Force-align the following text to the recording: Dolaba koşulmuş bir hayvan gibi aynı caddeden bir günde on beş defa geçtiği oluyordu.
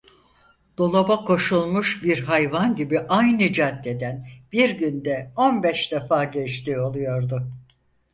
Dolaba 0.77 1.17
koşulmuş 1.25 2.03
bir 2.03 2.23
hayvan 2.23 2.75
gibi 2.75 2.99
aynı 2.99 3.53
caddeden 3.53 4.27
bir 4.51 4.69
günde 4.69 5.31
on 5.35 5.63
beş 5.63 5.91
defa 5.91 6.23
geçtiği 6.23 6.79
oluyordu. 6.79 7.47